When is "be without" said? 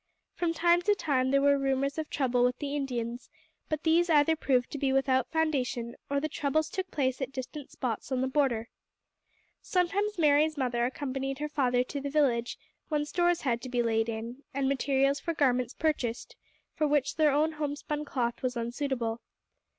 4.79-5.29